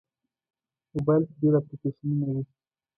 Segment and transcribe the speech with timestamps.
[0.93, 2.43] موبایل کې ډېر اپلیکیشنونه وي.